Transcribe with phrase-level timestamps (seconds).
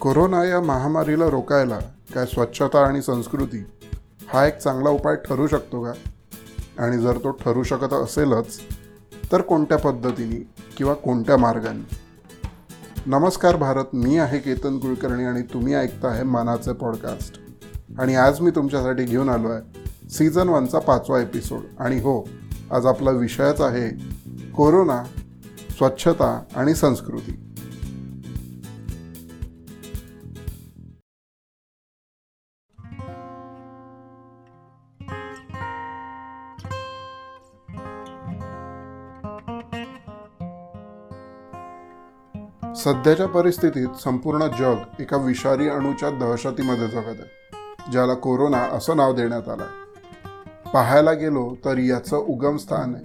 [0.00, 1.78] Corona या महामारीला रोकायला
[2.14, 3.64] काय स्वच्छता आणि संस्कृती
[4.28, 5.92] हा एक चांगला उपाय ठरू शकतो का?
[6.78, 8.60] आणि जर तो ठरू शकत असेलच
[9.32, 11.96] तर कोणत्या पद्धतीने किंवा कोणत्या मार्गाने?
[13.06, 17.40] नमस्कार भारत मी आहे केतन कुलकर्णी आणि तुम्ही ऐकता आहे मनाचे पॉडकास्ट.
[17.98, 21.60] आणि आज मी तुमच्यासाठी घेऊन आलो आहे सीझन वनचा पाचवा एपिसोड.
[21.78, 22.28] आणि हो
[22.70, 23.90] आज आपला विषयच आहे
[24.50, 25.04] कोरोना
[25.70, 27.42] स्वच्छता आणि संस्कृती.
[42.86, 49.48] सध्याच्या परिस्थितीत संपूर्ण जग एका विषारी अणूच्या दहशतीमध्ये जगत आहे ज्याला कोरोना असं नाव देण्यात
[49.48, 49.64] आलं
[50.74, 53.04] पाहायला गेलो तर याचं उगमस्थान आहे.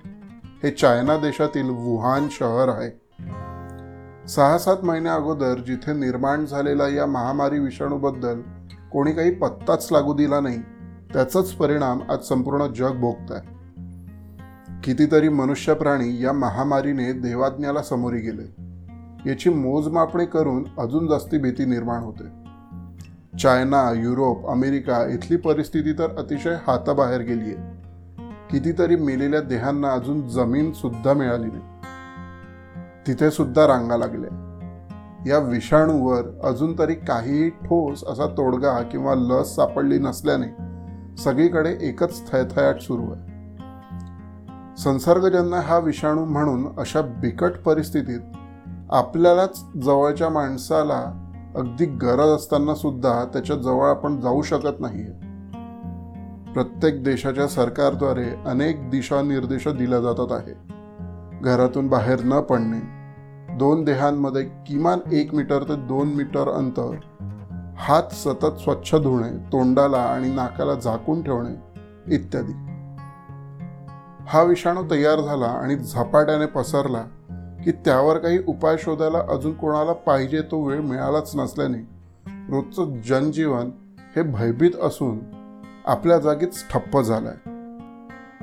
[0.64, 2.90] हे चायना देशातील वुहान शहर आहे.
[4.28, 8.42] सहा सात महिन्या अगोदर जिथे निर्माण झालेला या महामारी विषाणूबद्दल
[8.92, 10.62] कोणी काही पत्ताच लागू दिला नाही
[11.14, 18.71] त्याचाच परिणाम आज संपूर्ण जग भोगत आहे कितीतरी मनुष्य प्राणी या महामारीने देवाज्ञाला समोरी गेले.
[19.26, 22.42] याची मोजमापणी करून अजून जास्ती भीती निर्माण होते.
[23.38, 27.82] चायना युरोप अमेरिका इथली परिस्थिती तर अतिशय हाताबाहेर गेली आहे.
[28.52, 31.64] कितीतरी मेलेल्या देहांना अजून जमीन सुद्धा मिळाली नाही.
[33.08, 34.38] तिथे सुद्धा रांगा लागल्या.
[35.28, 40.48] या विषाणूवर अजून तरी काहीही ठोस असा तोडगा किंवा लस सापडली नसल्याने
[41.18, 43.32] सगळीकडे एकच थयथयाट सुरू आहे.
[44.78, 48.20] संसर्गजन्य हा विषाणू म्हणून अशा बिकट परिस्थितीत
[48.92, 55.04] आपल्यालाच जवळच्या माणसाला अगदी गरज असताना सुद्धा त्याच्याजवळ आपण जाऊ शकत नाही
[56.54, 60.54] प्रत्येक देशाच्या सरकारद्वारे अनेक दिशानिर्देश दिल्या जातात आहे
[61.42, 63.02] घरातून बाहेर न पडणे
[63.58, 66.96] दोन देहांमध्ये किमान एक मीटर ते दोन मीटर अंतर
[67.78, 71.72] हात सतत स्वच्छ धुणे तोंडाला आणि नाकाला झाकून ठेवणे
[72.16, 72.52] इत्यादी.
[74.28, 77.04] हा विषाणू तयार झाला आणि झपाट्याने पसरला
[77.64, 81.78] की त्यावर काही उपाय शोधायला अजून कोणाला पाहिजे तो वेळ मिळालाच नसल्याने
[82.50, 83.72] रोजचं जनजीवन
[84.16, 85.20] हे भयभीत असून
[85.86, 87.34] आपल्या जागीच ठप्प झालंय.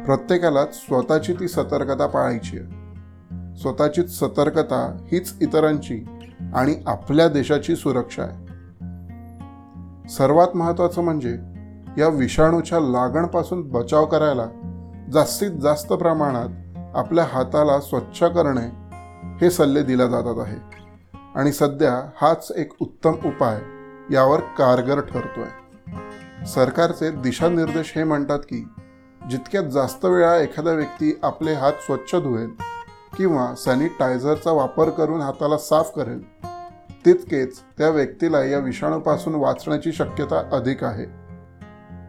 [0.05, 2.67] प्रत्येकाला स्वतःची ती सतर्कता पाळायची आहे.
[3.57, 6.05] स्वतःचीच सतर्कता हीच इतरांची
[6.55, 8.49] आणि आपल्या देशाची सुरक्षा आहे.
[10.09, 11.39] सर्वात महत्वाचं म्हणजे
[11.99, 14.47] या विषाणूच्या लागणपासून बचाव करायला
[15.13, 16.49] जास्तीत जास्त प्रमाणात
[16.97, 18.88] आपल्या हाताला स्वच्छ करणे
[19.25, 20.79] हे सल्ले दिला जातात आहे.
[21.35, 23.61] आणि सध्या हाच एक उत्तम उपाय
[24.15, 25.49] यावर कारगर ठरतोय.
[26.45, 28.69] सरकारचे दिशानिर्देश हे म्हणतात की
[29.31, 32.51] जितक्यात जास्त वेळा एखादा व्यक्ती आपले हात स्वच्छ धुवेल
[33.17, 36.23] किंवा सॅनिटायझरचा वापर करून हाताला साफ करेल
[37.07, 41.07] तितकेच त्या व्यक्तीला या विषाणूपासून वाचण्याची शक्यता अधिक आहे.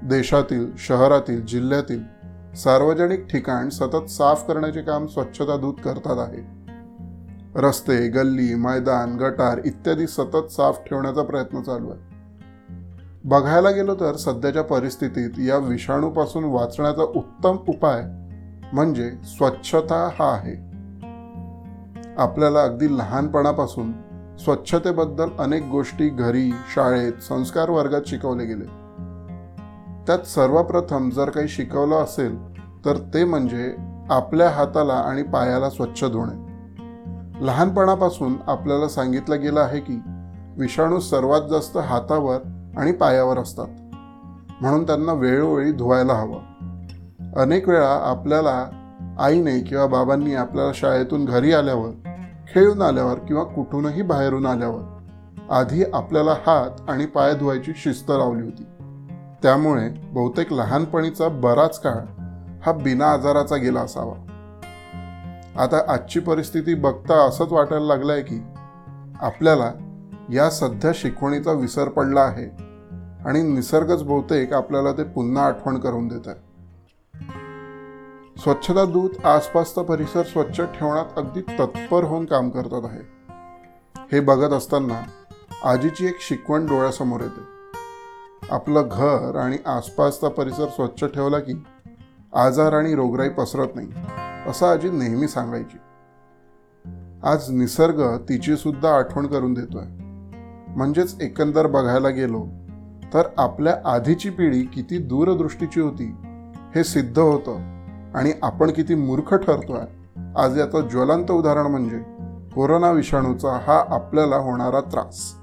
[0.04, 2.04] देशातील शहरातील जिल्ह्यातील
[2.56, 6.59] सार्वजनिक ठिकाण सतत साफ करण्याचे काम स्वच्छता दूत करतात आहे.
[7.56, 12.00] रस्ते गल्ली मैदान गटार इत्यादी सतत साफ ठेवण्याचा प्रयत्न चालू आहे.
[13.26, 18.02] बघायला गेलो तर सध्याच्या परिस्थितीत या विषाणूपासून वाचण्याचा उत्तम उपाय
[18.74, 20.56] म्हणजे स्वच्छता हा आहे.
[22.18, 23.92] आपल्याला अगदी लहानपणापासून
[24.38, 28.66] स्वच्छतेबद्दल अनेक गोष्टी घरी शाळेत संस्कार वर्गात शिकवले गेले.
[30.08, 32.56] त्यात सर्वप्रथम जर काही शिकवलं असेल
[32.86, 33.76] तर ते म्हणजे
[34.10, 36.49] आपल्या हाताला आणि पायाला स्वच्छ धुणे.
[37.42, 40.02] लहानपणापासून आपल्याला सांगितलं गेलं आहे की
[40.58, 42.38] विषाणू सर्वात जास्त हातावर
[42.78, 43.68] आणि पायावर असतात.
[44.62, 46.40] म्हणून त्यांना वेळोवेळी धुवायला हवं.
[47.36, 48.70] अनेक वेळा आपल्याला
[49.20, 51.90] आईने किंवा बाबांनी आपल्याला शाळेतून घरी आल्यावर
[52.54, 54.98] खेळून आल्यावर किंवा कुठूनही बाहेरून आल्यावर
[55.52, 58.64] आधी आपल्याला हात आणि पाय धुवायची शिस्त लावली होती.
[59.44, 62.22] त्यामुळे बहुतेक लहानपणीचा बराच काळ
[62.66, 64.29] हा बिना आजाराचा गेला असावा.
[65.60, 68.42] आता आजची परिस्थिती बघता असंच वाटायला लागलं आहे की
[69.22, 69.72] आपल्याला
[70.34, 72.46] या सध्या शिकवणीचा विसर पडला आहे
[73.26, 76.36] आणि निसर्गच बहुतेक आपल्याला ते पुन्हा आठवण करून देत आहे.
[78.38, 83.02] स्वच्छता दूत आसपासचा परिसर स्वच्छ ठेवण्यात अगदी तत्पर होऊन काम करतात आहे.
[84.12, 85.04] हे बघत असताना
[85.64, 87.42] आजीची एक शिकवण डोळ्यासमोर येते.
[88.50, 91.64] आपलं घर आणि आसपासचा परिसर स्वच्छ ठेवला की
[92.34, 93.88] आजार आणि रोगराई पसरत नाही.
[94.50, 95.78] असं आजी नेहमी सांगायची.
[97.24, 99.86] आज निसर्ग तिची सुद्धा आठवण करून देतोय.
[100.76, 102.48] म्हणजेच एकंदर बघायला गेलो
[103.14, 106.16] तर आपल्या आधीची पिढी किती दूरदृष्टीची होती
[106.76, 107.58] हे सिद्ध होतं.
[108.16, 109.82] आणि आपण किती मूर्ख ठरतोय.
[110.38, 112.00] आज याचं ज्वलंत उदाहरण म्हणजे
[112.56, 115.34] कोरोना विषाणूचा हा आपल्याला होणारा त्रास.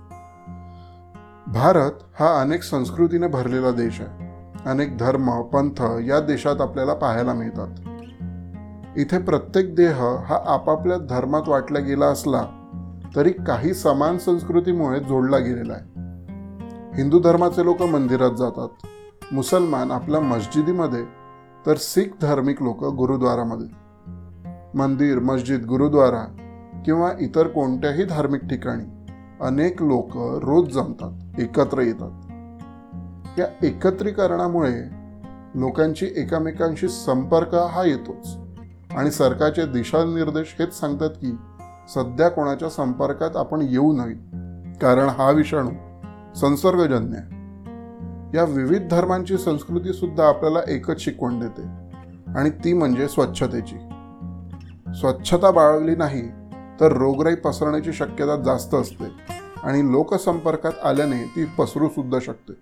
[1.47, 4.27] भारत हा अनेक संस्कृतीने भरलेला देश आहे.
[4.67, 7.86] अनेक धर्म पंथ या देशात आपल्याला पाहायला मिळतात.
[8.97, 12.43] इथे प्रत्येक देह हा आपापल्या धर्मात वाटला गेला असला
[13.17, 15.83] तरी काही समान संस्कृतीमुळे जोडला गेलेला आहे.
[16.97, 18.69] हिंदू धर्माचे लोक मंदिरात जातात.
[19.33, 21.05] मुसलमान आपल्या मस्जिदीमध्ये
[21.67, 23.67] तर शीख धार्मिक लोक गुरुद्वारामध्ये.
[24.75, 26.25] मंदिर मस्जिद गुरुद्वारा
[26.85, 28.85] किंवा इतर कोणत्याही धार्मिक ठिकाणी
[29.41, 32.11] अनेक लोक रोज जमतात एकत्र येतात.
[33.39, 34.75] या एकत्रीकरणामुळे
[35.55, 38.46] लोकांची एकामेकांशी संपर्क हा येतोच.
[38.97, 41.37] आणि सरकारचे दिशानिर्देश हेच सांगतात की
[41.95, 44.15] सध्या कोणाच्या संपर्कात आपण येऊ नये.
[44.79, 45.71] कारण हा विषाणू
[46.35, 47.37] संसर्गजन्य आहे.
[48.37, 51.63] या विविध धर्मांची संस्कृती सुद्धा आपल्याला एकच शिकवण देते.
[52.39, 53.77] आणि ती म्हणजे स्वच्छतेची.
[54.95, 56.23] स्वच्छता बाळगली नाही
[56.81, 59.05] तर रोगराई पसरण्याची शक्यता जास्त असते.
[59.63, 62.53] आणि लोकसंपर्कात आल्याने ती पसरू सुद्धा शकते.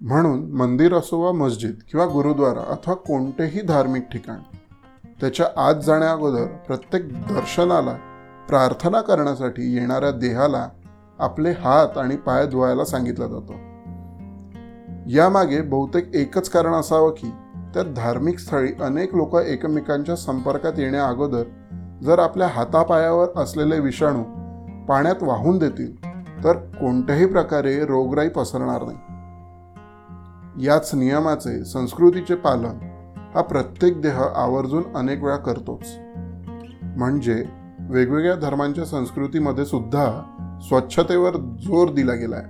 [0.00, 4.38] म्हणून मंदिर असो वा मस्जिद किंवा गुरुद्वारा अथवा कोणतेही धार्मिक ठिकाण
[5.20, 7.92] त्याच्या आत जाण्या अगोदर प्रत्येक दर्शनाला
[8.48, 10.68] प्रार्थना करण्यासाठी येणाऱ्या देहाला
[11.18, 13.54] आपले हात आणि पाय धुवायला सांगितला जातो.
[15.06, 17.30] यामागे बहुतेक एकच कारण असावं की
[17.74, 21.42] त्या धार्मिक स्थळी अनेक लोक एकमेकांच्या संपर्कात येण्या अगोदर
[22.02, 24.22] जर आपल्या हातापायावर असलेले विषाणू
[24.86, 26.04] पाण्यात वाहून देतील
[26.44, 28.98] तर कोणत्याही प्रकारे रोगराई पसरणार नाही.
[30.66, 32.95] याच नियमाचे संस्कृतीचे पालन
[33.36, 35.98] हा प्रत्येक देह आवर्जून अनेक वेळा करतोच.
[36.82, 37.44] म्हणजे
[37.80, 40.22] वेगवेगळ्या धर्मांच्या संस्कृतीमध्ये सुद्धा
[40.62, 42.44] स्वच्छतेवर जोर दिला गेलाय.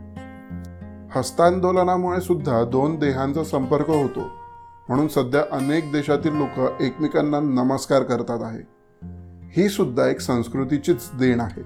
[1.18, 4.20] हस्तांदोलनामुळे सुद्धा दोन देहांचा संपर्क होतो.
[4.88, 8.62] म्हणून सध्या अनेक देशातील लोक एकमेकांना नमस्कार करतात आहे.
[9.56, 11.62] ही सुद्धा एक संस्कृतीचीच देण आहे.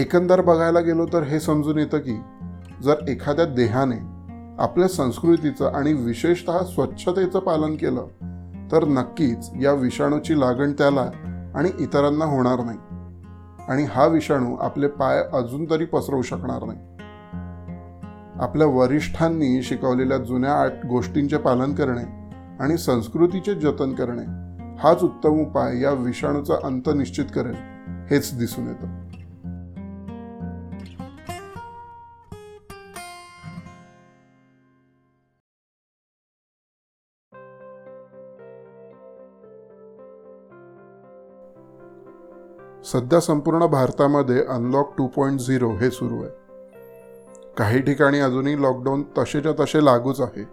[0.00, 2.20] एकंदर बघायला गेलो तर हे समजून येतं की
[2.82, 4.13] जर एखाद्या देहाने
[4.58, 8.06] आपल्या संस्कृतीचं आणि विशेषतः स्वच्छतेचं पालन केलं
[8.72, 11.10] तर नक्कीच या विषाणूची लागण त्याला
[11.54, 12.78] आणि इतरांना होणार नाही.
[13.68, 16.78] आणि हा विषाणू आपले पाय अजून तरी पसरवू शकणार नाही.
[18.40, 22.30] आपल्या वरिष्ठांनी शिकवलेल्या जुन्या आठ गोष्टींचे पालन करणे
[22.60, 24.44] आणि संस्कृतीचे जतन करणे
[24.78, 27.54] हाच उत्तम उपाय या विषाणूचा अंत निश्चित करेल
[28.10, 29.03] हेच दिसून येतं.
[42.94, 46.30] सध्या संपूर्ण भारतामध्ये अनलॉक टू पॉईंट झिरो हे सुरू आहे.
[47.58, 50.44] काही ठिकाणी अजूनही लॉकडाऊन तसेच्या तसे लागूच आहे.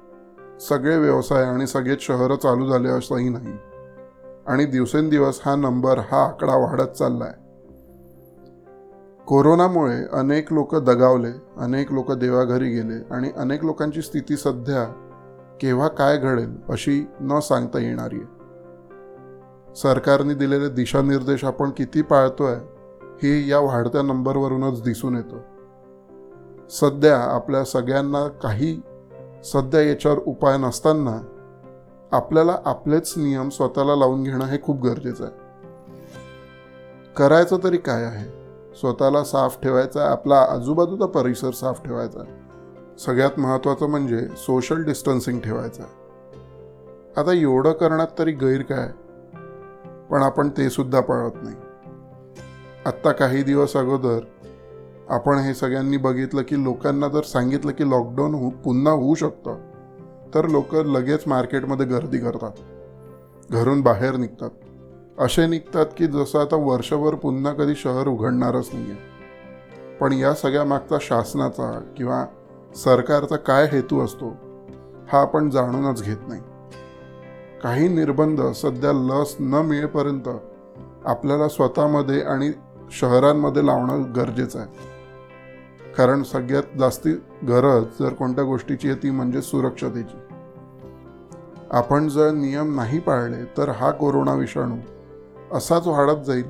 [0.59, 3.53] सगळे व्यवसाय आणि सगळेच शहरं चालू झाले असंही नाही.
[4.47, 7.33] आणि दिवसेंदिवस हा नंबर हा आकडा वाढत चालला आहे
[9.27, 14.83] कोरोनामुळे अनेक लोक दगावले अनेक लोक देवाघरी गेले आणि अनेक लोकांची स्थिती सध्या
[15.61, 18.40] केव्हा काय घडेल अशी न सांगता येणारी आहे.
[19.75, 22.55] सरकारने दिलेले दिशानिर्देश आपण किती पाळतोय
[23.23, 25.35] हे या वाढत्या नंबरवरूनच दिसून येतो.
[26.69, 28.81] सध्या आपल्या सगळ्यांना काही
[29.43, 31.21] सध्या याच्यावर उपाय नसताना
[32.11, 35.33] आपल्याला आपलेच नियम स्वतःला लावून घेणं हे खूप गरजेचं आहे.
[37.15, 38.41] करायचं तरी काय आहे?
[38.75, 42.41] स्वतःला साफ ठेवायचा आहे आपला आजूबाजूचा परिसर साफ ठेवायचा आहे.
[42.99, 45.91] सगळ्यात महत्त्वाचं म्हणजे सोशल डिस्टन्सिंग ठेवायचं आहे.
[47.17, 48.89] आता एवढं करण्यात तरी गैर काय?
[50.11, 51.55] पण आपण ते सुद्धा पाळत नाही.
[52.85, 54.19] आत्ता काही दिवस अगोदर
[55.09, 59.57] आपण हे सगळ्यांनी बघितलं की लोकांना जर सांगितलं की लॉकडाऊन हो पुन्हा होऊ शकतं
[60.33, 62.51] तर लोक लगेच मार्केटमध्ये गर्दी करतात.
[63.51, 64.49] घरून बाहेर निघतात.
[65.19, 70.63] असे निघतात की जसं आता वर्षभर पुन्हा कधी शहर उघडणारच नाही आहे पण या सगळ्या
[70.63, 72.25] मागचा शासनाचा किंवा
[72.75, 74.29] सरकारचा काय हेतू असतो
[75.11, 76.41] हा आपण जाणूनच घेत नाही.
[77.63, 80.29] काही निर्बंध सध्या लस न मिळेपर्यंत
[81.05, 82.51] आपल्याला स्वतःमध्ये आणि
[82.91, 84.67] शहरांमध्ये लावणं गरजेचं आहे.
[85.97, 87.11] कारण सगळ्यात जास्ती
[87.47, 90.17] गरज जर कोणत्या गोष्टीची आहे ती म्हणजे सुरक्षतेची.
[91.71, 94.75] आपण जर नियम नाही पाळले तर हा कोरोना विषाणू
[95.57, 96.45] असाच वाढत जाईल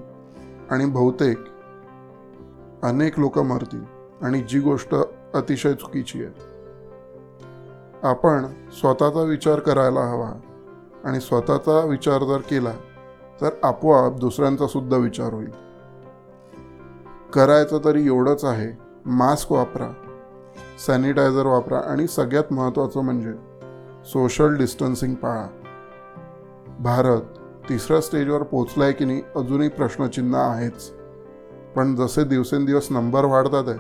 [0.70, 1.38] आणि बहुतेक
[2.84, 3.84] अनेक लोक मरतील
[4.22, 4.96] आणि जी गोष्ट
[5.34, 6.34] अतिशय चुकीची आहे.
[8.04, 10.32] आपण स्वतःचा विचार करायला हवा.
[11.06, 12.72] आणि स्वतःचा विचार जर केला
[13.42, 15.52] तर आपोआप दुसऱ्यांचा सुद्धा विचार होईल.
[17.34, 19.94] करायचं तरी एवढंच आहे मास्क वापरा
[20.88, 23.34] सॅनिटायझर वापरा आणि सगळ्यात महत्त्वाचं म्हणजे
[24.06, 25.48] सोशल डिस्टन्सिंग पाळा.
[26.80, 27.22] भारत
[27.70, 30.92] तिसऱ्या स्टेजवर पोचला आहे की नाही अजूनही प्रश्नचिन्ह आहेच.
[31.76, 33.80] पण जसे दिवसेंदिवस नंबर वाढतात आहे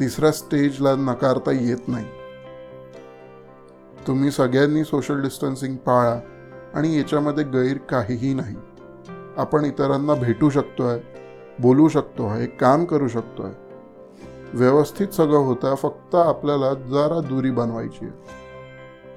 [0.00, 2.04] तिसऱ्या स्टेजला नकारता येत नाही.
[4.06, 6.20] तुम्ही सगळ्यांनी सोशल डिस्टन्सिंग पाळा
[6.74, 8.56] आणि याच्यामध्ये गैर काहीही नाही.
[9.36, 11.00] आपण इतरांना भेटू शकतोय
[11.60, 13.54] बोलू शकतो आहे काम करू शकतो आहे
[14.54, 18.14] व्यवस्थित सगळं होतं फक्त आपल्याला जरा दुरी बनवायची आहे.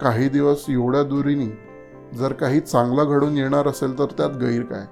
[0.02, 1.50] काही दिवस एवढ्या दुरीनी
[2.18, 4.86] जर काही चांगलं घडून येणार असेल तर त्यात गैर काय?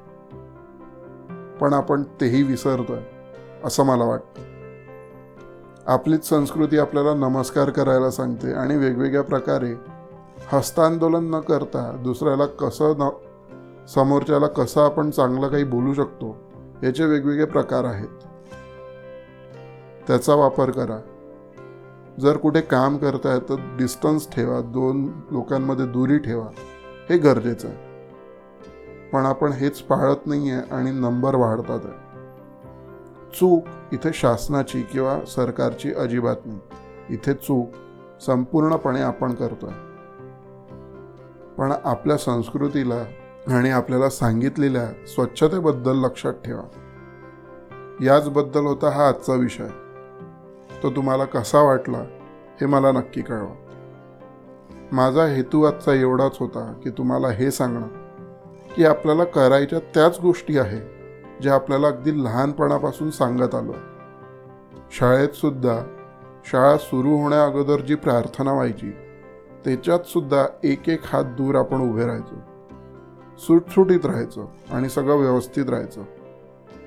[1.58, 3.02] पण आपण तेही विसरतोय
[3.64, 4.53] असं मला वाटतं.
[5.88, 9.76] आपलीच संस्कृती आपल्याला नमस्कार करायला सांगते आणि वेगवेगळ्या प्रकारे
[10.52, 13.10] हस्तांदोलन न करता दुसऱ्याला कसं न
[13.86, 16.38] समोरच्याला कसं आपण चांगलं काही बोलू शकतो
[16.84, 18.08] याचे वेगवेगळे प्रकार आहेत.
[20.08, 20.98] त्याचा वापर करा.
[22.20, 26.48] जर कुठे काम करताय तर डिस्टन्स ठेवा दोन लोकांमध्ये दुरी ठेवा
[27.10, 27.78] हे गरजेचं आहे.
[29.14, 31.80] पण आपण हेच पाळत नाही आहे आणि नंबर वाढतात.
[31.84, 32.03] आहे
[33.34, 36.60] चूक इथे शासनाची किंवा सरकारची अजिबात नाही.
[37.10, 37.70] इथे चूक
[38.22, 39.70] संपूर्णपणे आपण करतोय.
[41.58, 42.96] पण आपल्या संस्कृतीला
[43.56, 46.62] आणि आपल्याला सांगितलेल्या स्वच्छतेबद्दल लक्षात ठेवा.
[48.02, 49.68] याचबद्दल होता हा आजचा विषय.
[50.84, 51.98] तो तुम्हाला कसा वाटला
[52.62, 53.56] हे मला नक्की कळवा.
[54.92, 57.88] माझा हेतू आजचा एवढाच होता की तुम्हाला हे सांगणं
[58.76, 60.93] की आपल्याला करायच्या त्याच गोष्टी आहे
[61.44, 63.74] जे आपल्याला अगदी लहानपणापासून सांगत आलो.
[64.92, 65.82] शाळेत सुद्धा
[66.46, 68.92] शाळा सुरू होण्या अगोदर जी प्रार्थना व्हायची
[69.66, 72.36] त्याच्यात सुद्धा एक एक हात दूर आपण उभे राहायचो.
[73.38, 76.04] सुटसुटीत राहायचं आणि सगळं व्यवस्थित राहायचं.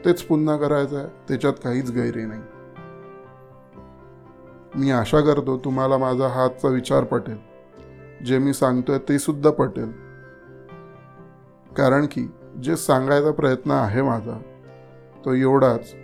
[0.05, 2.43] तेच पुन्हा करायचं आहे त्याच्यात काहीच गैरी नाही.
[4.75, 7.37] मी आशा करतो तुम्हाला माझा हातचा विचार पटेल.
[8.25, 9.93] जे मी सांगतोय ते सुद्धा पटेल.
[11.77, 12.31] कारण की
[12.63, 14.39] जे सांगायचा प्रयत्न आहे माझा
[15.25, 15.95] तो एवढाच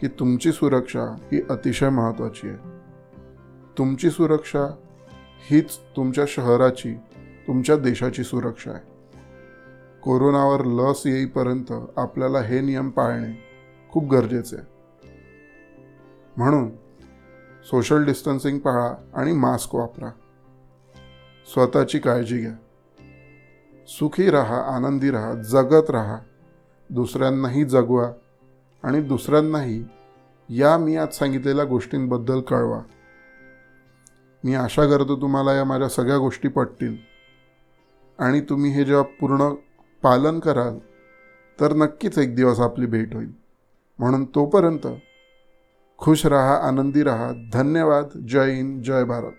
[0.00, 2.56] की तुमची सुरक्षा ही अतिशय महत्त्वाची आहे.
[3.78, 4.64] तुमची सुरक्षा
[5.50, 6.94] हीच तुमच्या शहराची
[7.46, 8.80] तुमच्या देशाची सुरक्षा आहे.
[10.02, 13.42] कोरोनावर लस येईपर्यंत आपल्याला हे नियम पाळणे
[13.90, 14.66] खूप गरजेचे आहे.
[16.36, 16.68] म्हणून
[17.64, 20.08] सोशल डिस्टन्सिंग पाळा आणि मास्क वापरा.
[21.52, 22.52] स्वतःची काळजी घ्या.
[23.98, 26.18] सुखी राहा आनंदी राहा जगत राहा.
[26.90, 28.12] दुसऱ्यांनाही जगवा
[28.82, 29.84] आणि दुसऱ्यांनाही
[30.48, 32.80] या मी आज सांगितलेल्या गोष्टींबद्दल कळवा.
[34.44, 36.96] मी आशा करतो तुम्हाला या माझ्या सगळ्या गोष्टी पटतील.
[38.18, 39.54] आणि तुम्ही हे जेव्हा पूर्ण
[40.02, 40.78] पालन कराल
[41.60, 43.32] तर नक्कीच एक दिवस आपली भेट होईल.
[43.98, 44.86] म्हणून तोपर्यंत
[45.98, 47.32] खुश रहा आनंदी रहा.
[47.52, 48.04] धन्यवाद.
[48.28, 48.82] जय हिंद.
[48.82, 49.32] जय भारत.